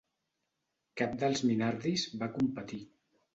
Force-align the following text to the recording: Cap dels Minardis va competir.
Cap 1.01 1.13
dels 1.23 1.43
Minardis 1.51 2.07
va 2.23 2.31
competir. 2.39 2.81